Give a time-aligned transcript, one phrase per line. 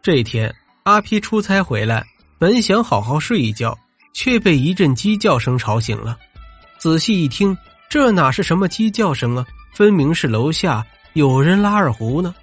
[0.00, 0.54] 这天，
[0.84, 2.04] 阿皮出差回来，
[2.38, 3.76] 本想好好睡一觉，
[4.14, 6.16] 却被一阵鸡叫声吵醒了。
[6.78, 7.56] 仔细一听，
[7.88, 9.44] 这哪是什么鸡叫声啊？
[9.74, 12.34] 分明是楼下有人拉二胡呢。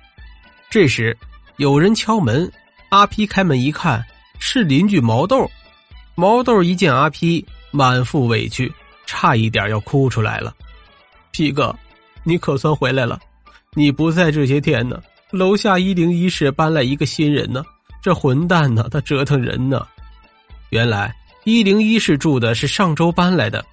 [0.70, 1.18] 这时，
[1.58, 2.52] 有人敲门，
[2.90, 4.06] 阿皮开门一看，
[4.40, 5.50] 是邻居毛豆。
[6.14, 8.72] 毛豆一见阿皮，满腹委屈，
[9.06, 10.54] 差一点要哭出来了。
[11.32, 11.76] 皮哥，
[12.24, 13.20] 你可算回来了！
[13.74, 15.02] 你不在这些天呢，
[15.36, 17.64] 楼下一零一室搬来一个新人呢。
[18.02, 19.86] 这混蛋呢，他折腾人呢。
[20.70, 23.64] 原来一零一室住的是上周搬来的，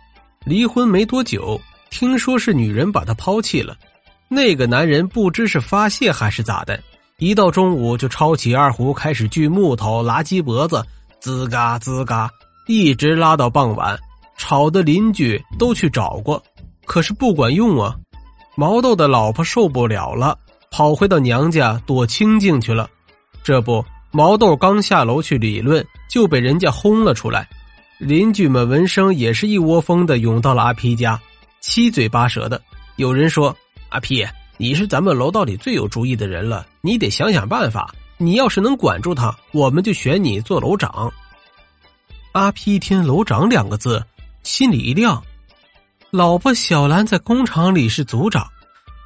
[0.44, 3.76] 离婚没多久，听说是女人把他抛弃了。
[4.28, 6.82] 那个男人不知是发泄还是咋的，
[7.18, 10.82] 一到中午就抄起二胡开始锯木头、拉鸡脖子，
[11.20, 12.30] 吱嘎吱嘎，
[12.66, 13.98] 一直拉到傍晚，
[14.38, 16.42] 吵得邻居都去找过，
[16.86, 17.94] 可是不管用啊。
[18.54, 20.38] 毛豆的老婆受不了了，
[20.72, 22.90] 跑回到娘家躲清静去了。
[23.44, 27.48] 这不，毛豆刚下楼去理论，就被人家轰了出来。
[27.98, 31.20] 邻居们闻声也是一窝蜂的涌到了阿皮家，
[31.60, 32.60] 七嘴八舌的。
[32.96, 33.54] 有人说。
[33.90, 37.94] 阿皮，你是咱们楼道里最有主意的人了，你得想想办法。
[38.16, 41.12] 你要是能管住他，我们就选你做楼长。
[42.32, 44.02] 阿皮一听“楼长”两个字，
[44.44, 45.22] 心里一亮。
[46.10, 48.48] 老婆小兰在工厂里是组长，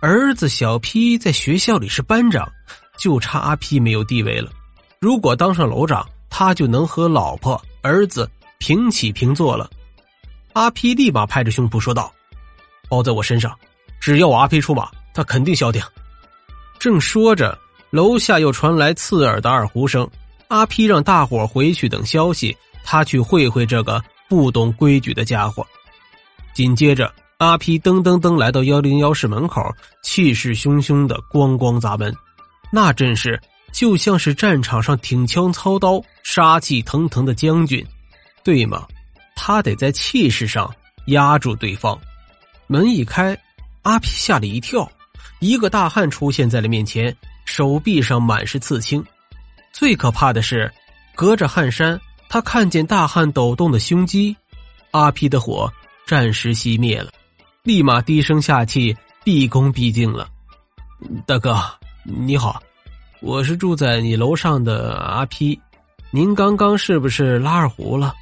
[0.09, 2.49] 儿子小 P 在学校里是班长，
[2.97, 4.53] 就差阿 P 没有地位了。
[5.01, 9.69] 如果当上楼长，他就能和老婆、儿子平起平坐了。
[10.53, 12.15] 阿 P 立马拍着胸脯说道
[12.89, 13.53] ：“包在我身上。”
[13.99, 15.83] 只要我阿 P 出马，他肯定消停。
[16.79, 17.59] 正说着，
[17.91, 20.09] 楼下又传来刺耳的二胡声。
[20.47, 25.67] 阿 P 让大伙回去等消息，他去会会这个不懂规矩的家伙。
[26.55, 29.63] 紧接着，阿皮噔噔噔来到幺零幺室门口，
[30.03, 32.15] 气势汹汹的咣咣砸门，
[32.73, 33.39] 那阵势
[33.73, 37.87] 就像是战场上挺枪操刀、杀气腾腾的将军，
[38.43, 38.87] 对吗？
[39.35, 40.75] 他得在气势上
[41.09, 41.99] 压住对方。
[42.67, 43.37] 门一开。
[43.83, 44.91] 阿皮吓了一跳，
[45.39, 49.05] 一个大汉出现在了面前，手臂上满是刺青。
[49.73, 50.73] 最可怕的是，
[51.15, 54.37] 隔着汗衫，他看见大汉抖动的胸肌。
[54.91, 55.73] 阿皮的火
[56.05, 57.13] 暂时熄灭了，
[57.67, 60.29] 立马低声下气，毕恭毕敬了
[61.27, 61.61] ：“大哥，
[62.05, 62.63] 你好，
[63.21, 65.61] 我是住在你楼上的阿皮，
[66.13, 68.15] 您刚刚是不是拉二胡了？”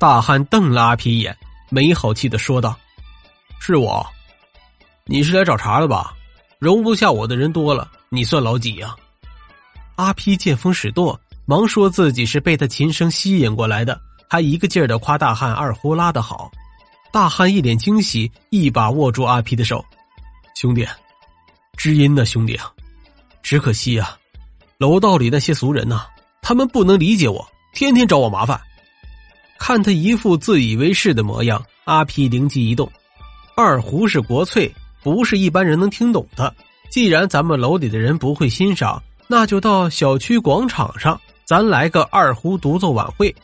[0.00, 1.36] 大汉瞪了阿皮一眼，
[1.68, 2.74] 没好气的说道
[3.60, 4.06] ：“是我。”
[5.04, 6.14] 你是来找茬的吧？
[6.58, 8.96] 容不下我的人多了，你算老几呀？
[9.96, 16.50] 阿皮见风使舵，忙说自己是被他琴声吸引过来的，还一个劲儿的夸大汉二胡拉的好。
[17.12, 19.84] 大汉一脸惊喜，一把握住阿皮的手
[20.54, 20.86] ：“兄弟，
[21.76, 22.70] 知音呢，兄弟啊！
[23.42, 24.16] 只可惜啊，
[24.78, 26.06] 楼道里那些俗人呐，
[26.40, 28.60] 他们不能理解我，天天找我麻烦。”
[29.58, 32.90] 看他一副自以为是的模样，阿皮灵机一动：
[33.56, 34.72] 二胡是国粹。
[35.02, 36.54] 不是一般人能听懂的。
[36.90, 43.34] 既然咱们楼里的人不会欣赏，那就到小区广场上，咱来个二胡独奏晚会。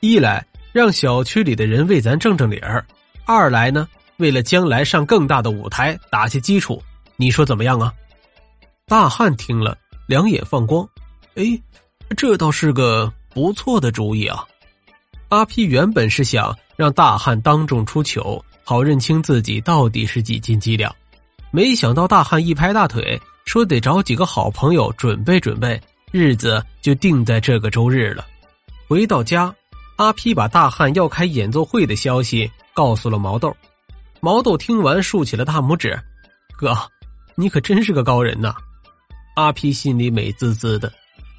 [0.00, 0.42] 一来
[0.72, 2.82] 让小区里的人为咱正正理儿；
[3.24, 6.82] 二来呢，为了将来上更大的舞台打下基础。
[7.16, 7.92] 你说怎么样啊？
[8.86, 9.76] 大汉听了，
[10.06, 10.88] 两眼放光。
[11.34, 11.44] 哎，
[12.16, 14.44] 这倒是个不错的主意啊！
[15.28, 18.42] 阿 P 原本是想让大汉当众出糗。
[18.64, 20.94] 好认清自己到底是几斤几两，
[21.50, 25.80] 没想到大汉一拍大腿，说得找几个好朋友准备准备，
[26.12, 28.26] 日子就定在这个周日了。
[28.86, 29.54] 回到家，
[29.98, 33.54] 阿皮把大汉要开演奏会的消息告诉了毛豆。
[34.20, 35.98] 毛豆听完竖起了大拇指
[36.56, 36.72] ：“哥，
[37.34, 38.54] 你可真是个高人呐！”
[39.34, 40.92] 阿皮心里美滋滋的。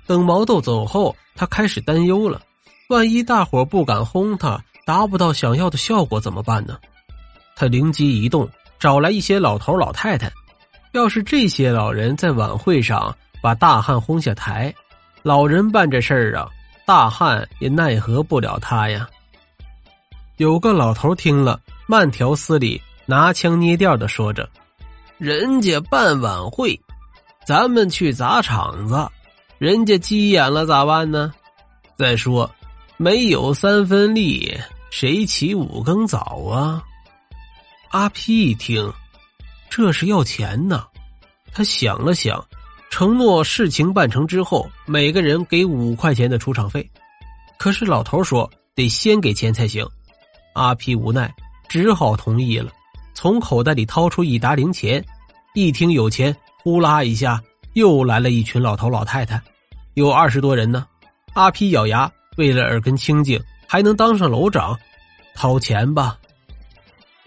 [0.05, 2.41] 等毛豆走后，他开始担忧了：
[2.89, 6.77] 万一大伙不敢轰他，达不到想要的效果怎么办呢？
[7.55, 10.29] 他灵机一动，找来一些老头老太太。
[10.91, 14.73] 要是这些老人在晚会上把大汉轰下台，
[15.23, 16.49] 老人办这事儿啊，
[16.89, 19.07] 大汉也奈何不了他呀。
[20.37, 24.49] 有个老头听了，慢条斯理、拿腔捏调的说着
[25.19, 26.81] ：“人家办晚会，
[27.45, 29.07] 咱们去砸场子，
[29.59, 31.31] 人家急眼了咋办呢？
[31.95, 32.49] 再说，
[32.97, 34.59] 没有三分力，
[34.89, 36.83] 谁起五更早啊？”
[37.93, 38.91] 阿皮一听，
[39.69, 40.87] 这是要钱呢。
[41.51, 42.43] 他想了想，
[42.89, 46.87] 承诺事情办成之后，每个人给五块钱的出场费。
[47.57, 49.87] 可是老头说得先给钱才行。
[50.53, 51.33] 阿皮无奈，
[51.67, 52.71] 只好同意了。
[53.13, 55.03] 从口袋里掏出一沓零钱，
[55.53, 57.41] 一听有钱，呼啦一下
[57.73, 59.41] 又来了一群老头老太太。
[59.93, 60.85] 有二十多人呢。
[61.33, 64.77] 阿皮咬牙，为了耳根清净，还能当上楼长，
[65.35, 66.17] 掏钱吧。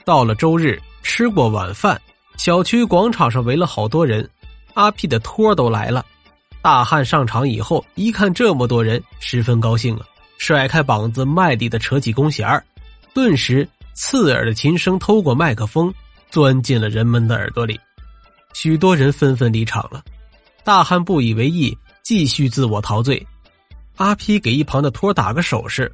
[0.05, 1.99] 到了周日，吃过晚饭，
[2.37, 4.29] 小区广场上围了好多人，
[4.75, 6.05] 阿皮的托都来了。
[6.61, 10.07] 大汉上场以后，一看这么多人，十分高兴啊，
[10.39, 12.65] 甩开膀子，卖力的扯起弓弦儿
[13.13, 15.93] 顿时刺耳的琴声透过麦克风，
[16.31, 17.79] 钻进了人们的耳朵里。
[18.55, 20.03] 许多人纷纷离场了，
[20.63, 23.27] 大汉不以为意，继续自我陶醉。
[23.97, 25.93] 阿皮给一旁的托打个手势，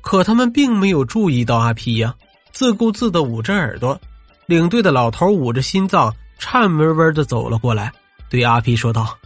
[0.00, 2.14] 可他们并没有注意到阿皮呀。
[2.52, 4.00] 自顾自的捂着耳朵，
[4.46, 7.92] 领队的老头捂着心脏，颤巍巍的走了过来，
[8.28, 9.16] 对阿皮说道：“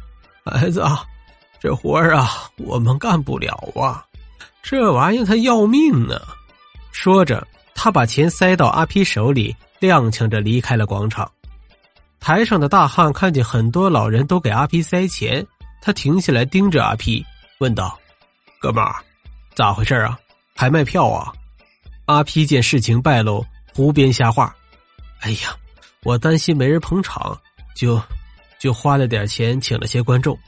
[0.45, 1.05] 孩子啊，
[1.61, 4.05] 这活儿啊，我们干不了啊，
[4.63, 6.21] 这玩意儿它要命啊！”
[6.93, 11.31] 说着，他把钱塞到阿皮手里，踉跄着离开了广场。
[12.19, 15.47] 台上的大汉看见很多老人都给阿皮塞钱，
[15.81, 17.25] 他停下来盯着阿皮，
[17.59, 17.99] 问道
[18.61, 18.97] ：“哥们儿，
[19.55, 20.19] 咋回事啊？
[20.55, 21.33] 还卖票啊？”
[22.05, 24.55] 阿皮见事情败露，胡编瞎话。
[25.21, 25.57] 哎呀，
[26.03, 27.39] 我担心没人捧场，
[27.75, 28.03] 就
[28.61, 30.39] 就花了点钱请了些观众。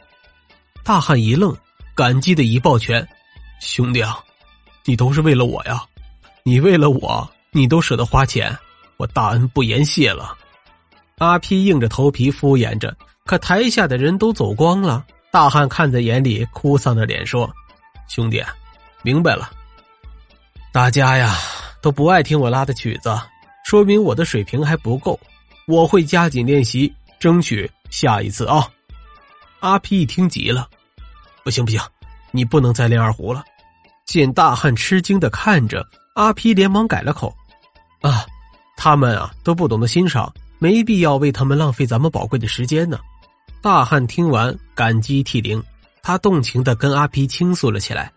[0.84, 1.56] 大汉一愣，
[1.94, 3.06] 感激的一抱拳
[3.60, 4.22] ：“兄弟啊，
[4.84, 5.82] 你都是为了我呀！
[6.44, 8.56] 你为了我，你都舍得花钱，
[8.98, 10.36] 我大恩不言谢了。”
[11.18, 12.94] 阿皮硬着头皮敷衍着，
[13.24, 15.04] 可台下的人都走光了。
[15.30, 17.50] 大汉看在眼里，哭丧着脸说
[18.08, 18.42] ：“兄弟，
[19.02, 19.50] 明白了。”
[20.72, 21.36] 大家呀
[21.80, 23.16] 都不爱听我拉的曲子，
[23.64, 25.18] 说明我的水平还不够。
[25.68, 28.66] 我会加紧练习，争取下一次啊！
[29.60, 30.66] 阿皮一听急了
[31.44, 31.78] ：“不行不行，
[32.30, 33.44] 你不能再练二胡了！”
[34.06, 37.32] 见大汉吃惊的看着阿皮，连忙改了口
[38.00, 38.24] ：“啊，
[38.78, 42.98] 他们啊都不懂得欣赏，没必要为他们浪费咱们宝贵的时间呢。”
[43.60, 45.62] 大汉听完感激涕零，
[46.02, 48.10] 他动情的跟阿皮倾诉了起来。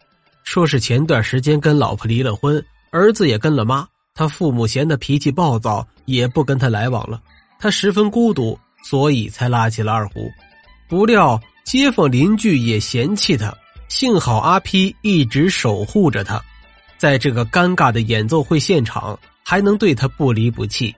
[0.45, 7.21] 说是前段时间跟老婆离了婚，儿子也跟了妈，他父母嫌他脾气暴躁，也不跟他来往了。
[7.59, 10.31] 他十分孤独，所以才拉起了二胡。
[10.87, 13.51] 不料街坊邻居也嫌弃他，
[13.87, 16.39] 幸好阿皮一直守护着他，
[16.95, 20.95] 在这个尴尬的演奏会现场还能对他不离不弃。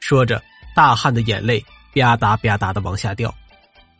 [0.00, 0.42] 说着，
[0.74, 1.60] 大汉的眼泪
[1.94, 3.32] 吧嗒吧嗒的往下掉。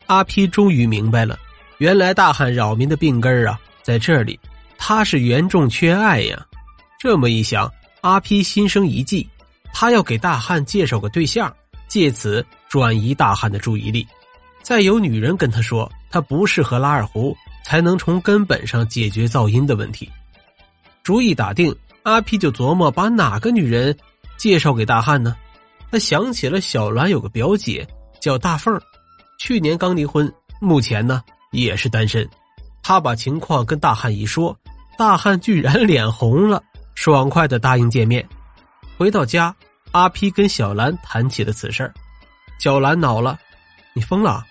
[0.07, 1.39] 阿皮终于明白了，
[1.79, 4.39] 原来大汉扰民的病根啊，在这里。
[4.81, 6.45] 他是严重缺爱呀，
[6.99, 9.29] 这么一想，阿皮心生一计，
[9.73, 11.55] 他要给大汉介绍个对象，
[11.89, 14.07] 借此转移大汉的注意力。
[14.63, 20.11] 再有女人跟他说他不适合拉二胡，才能从根本上解决噪音的问题。
[21.03, 23.97] 主意打定，阿皮就琢磨把哪个女人
[24.37, 25.35] 介绍给大汉呢？
[25.91, 27.87] 他想起了小兰有个表姐
[28.21, 28.79] 叫大凤，
[29.39, 30.31] 去年刚离婚，
[30.61, 32.29] 目前呢也是单身。
[32.83, 34.57] 他把情况跟大汉一说。
[34.99, 36.61] 大汉居然脸红了，
[36.97, 38.29] 爽快的答应见面。
[38.97, 39.55] 回到家，
[39.93, 41.93] 阿 P 跟小兰谈起了此事
[42.59, 43.39] 小兰恼了
[43.95, 44.45] ：“你疯了？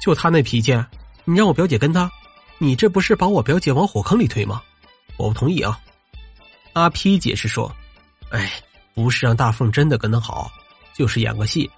[0.00, 0.72] 就他那脾气，
[1.24, 2.10] 你让我表姐跟他，
[2.58, 4.62] 你这不是把我表姐往火坑里推吗？
[5.16, 5.78] 我不同意啊！”
[6.74, 7.74] 阿 P 解释说
[8.30, 8.52] ：“哎，
[8.94, 10.50] 不是让大凤真的跟他好，
[10.94, 11.70] 就是演个戏，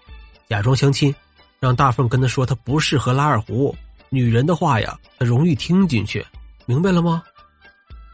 [0.49, 1.15] 假装相亲，
[1.59, 3.75] 让大凤跟他说他不适合拉二胡。
[4.09, 6.27] 女人的话呀，他容易听进去，
[6.67, 7.23] 明白了吗？”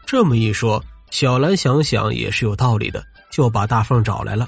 [0.05, 4.47] 这么一说，小兰想想也是有道理的，就把大凤找来了。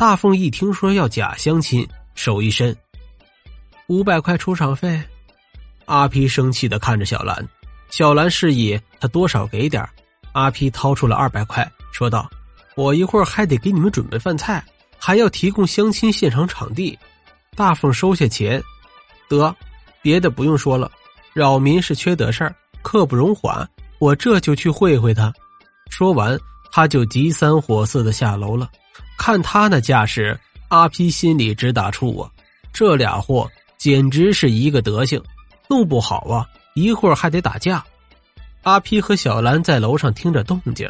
[0.00, 2.74] 大凤一听说要假相亲，手一伸，
[3.88, 4.98] 五百块出场费。
[5.84, 7.46] 阿皮生气的看着小兰，
[7.90, 9.86] 小兰示意他多少给点
[10.32, 12.30] 阿皮掏出了二百块，说道
[12.76, 14.64] ：“我一会儿还得给你们准备饭菜，
[14.96, 16.98] 还要提供相亲现场场地。”
[17.54, 18.62] 大凤收下钱，
[19.28, 19.54] 得，
[20.00, 20.90] 别的不用说了，
[21.34, 23.68] 扰民是缺德事儿，刻不容缓。
[23.98, 25.30] 我这就去会会他。
[25.90, 26.40] 说完，
[26.72, 28.66] 他就急三火四的下楼了。
[29.16, 32.30] 看他那架势，阿皮心里直打怵啊！
[32.72, 35.22] 这俩货简直是一个德行，
[35.68, 37.84] 弄不好啊，一会儿还得打架。
[38.62, 40.88] 阿皮和小兰在楼上听着动静，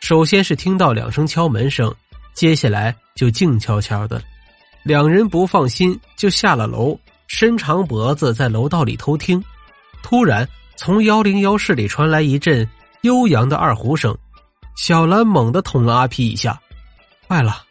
[0.00, 1.94] 首先是听到两声敲门声，
[2.32, 4.22] 接下来就静悄悄的。
[4.82, 9.42] 两人不放心，就下了楼，伸长脖子在楼道里偷听。
[10.02, 10.48] 突然。
[10.76, 12.68] 从幺零幺室里传来一阵
[13.02, 14.12] 悠扬的二胡声，
[14.74, 16.60] 小兰猛地捅了阿皮一下，
[17.26, 17.62] 坏了，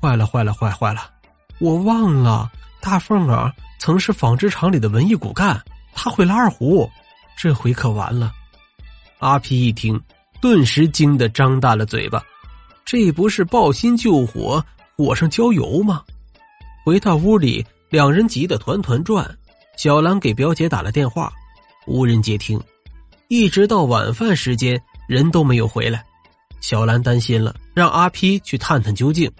[0.00, 1.10] 坏了，坏了，坏坏了！
[1.58, 6.90] 我忘了，大凤儿曾是纺织厂里的文艺骨干，他会拉二胡，
[7.36, 8.32] 这回可完了！
[9.18, 10.00] 阿皮一听，
[10.40, 12.22] 顿时惊得张大了嘴巴，
[12.84, 14.64] 这不是抱薪救火，
[14.96, 16.02] 火上浇油吗？
[16.84, 19.36] 回到屋里，两人急得团团转。
[19.76, 21.32] 小兰给表姐打了电话。
[21.86, 22.60] 无人接听，
[23.28, 26.04] 一直到晚饭时间，人都没有回来。
[26.60, 29.30] 小兰担心了，让阿 P 去探探究竟。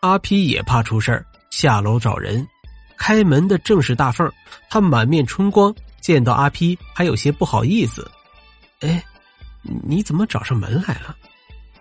[0.00, 2.46] 阿 P 也怕出事下楼找人。
[2.96, 4.30] 开门的正是大凤，
[4.68, 8.10] 她满面春光，见到阿 P 还有些不好意思。
[8.80, 9.02] 哎，
[9.62, 11.14] 你怎么找上门来了？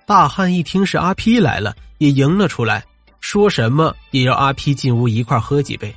[0.05, 2.83] 大汉一听是阿 P 来了，也迎了出来，
[3.19, 5.93] 说什么也要阿 P 进屋一块喝几杯。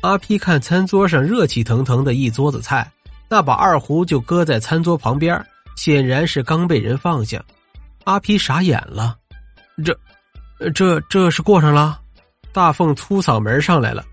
[0.00, 2.90] 阿 P 看餐桌上热气腾腾的一桌子菜，
[3.28, 5.42] 那把二胡就搁在餐桌旁边，
[5.76, 7.42] 显然是刚被人放下。
[8.04, 9.16] 阿皮傻眼了，
[9.82, 9.98] 这、
[10.70, 12.00] 这、这是过上了？
[12.52, 14.04] 大凤粗嗓门上来了：“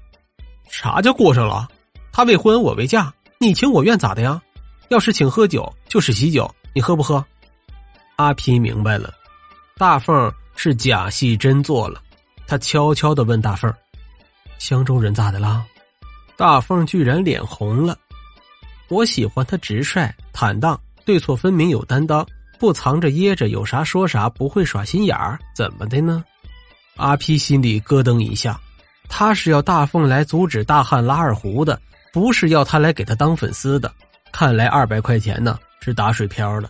[0.71, 1.67] 啥叫过上了？
[2.11, 4.41] 他未婚，我未嫁，你情我愿咋的呀？
[4.89, 7.23] 要是请喝酒，就是喜酒，你喝不喝？”
[8.15, 9.13] 阿皮明白了，
[9.77, 12.01] 大凤是假戏真做了。
[12.47, 13.73] 他悄悄的问大凤
[14.57, 15.65] ：“相中人咋的了？”
[16.37, 17.97] 大凤居然脸红了，
[18.89, 22.25] 我喜欢他直率坦荡，对错分明，有担当，
[22.61, 26.23] 不藏着掖着，有啥说啥，不会耍心眼儿，怎么的呢？
[26.95, 28.61] 阿皮心里咯噔一下，
[29.09, 31.81] 他是要大凤来阻止大汉拉二胡的，
[32.13, 33.91] 不是要他来给他当粉丝的。
[34.31, 36.69] 看来二百块钱呢是打水漂了。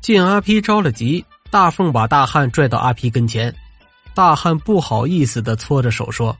[0.00, 3.54] 见阿皮着了急，大凤把大汉拽到阿皮跟前，
[4.14, 6.34] 大汉不好意思的搓着手说。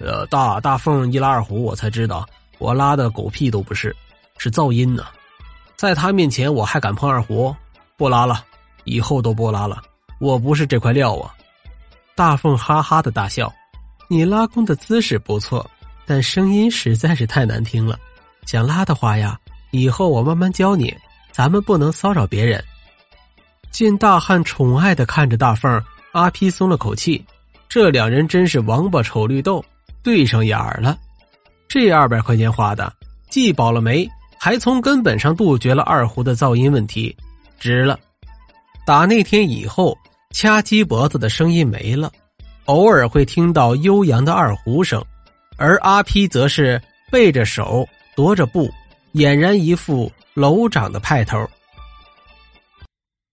[0.00, 2.28] 呃，大大凤一拉二胡，我才知道
[2.58, 3.96] 我拉的狗屁都不是，
[4.36, 5.06] 是噪音呢。
[5.76, 7.56] 在他面前我还敢碰二胡？
[8.02, 8.44] 不拉了，
[8.82, 9.80] 以后都不拉了。
[10.18, 11.32] 我不是这块料啊！
[12.16, 13.52] 大凤哈哈的大笑。
[14.08, 15.64] 你拉弓的姿势不错，
[16.04, 17.96] 但声音实在是太难听了。
[18.44, 19.38] 想拉的话呀，
[19.70, 20.92] 以后我慢慢教你。
[21.30, 22.60] 咱们不能骚扰别人。
[23.70, 25.80] 见大汉宠爱的看着大凤，
[26.10, 27.24] 阿皮松了口气。
[27.68, 29.64] 这两人真是王八瞅绿豆。
[30.02, 30.98] 对上眼儿了，
[31.68, 32.92] 这二百块钱花的，
[33.30, 37.16] 既保了媒，还从根本上杜绝了二胡的噪音问题，
[37.62, 37.96] 值了。
[38.84, 39.96] 打那天以后，
[40.32, 42.10] 掐鸡脖子的声音没了，
[42.64, 45.00] 偶尔会听到悠扬的二胡声，
[45.56, 48.68] 而阿批则是背着手，踱着步，
[49.14, 51.38] 俨然一副楼长的派头。